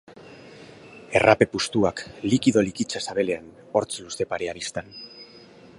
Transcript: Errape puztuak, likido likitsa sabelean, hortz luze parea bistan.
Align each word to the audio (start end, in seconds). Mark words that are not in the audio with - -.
Errape 1.19 1.47
puztuak, 1.51 2.01
likido 2.31 2.65
likitsa 2.69 3.03
sabelean, 3.09 3.53
hortz 3.79 3.91
luze 4.07 4.27
parea 4.33 4.57
bistan. 4.63 4.93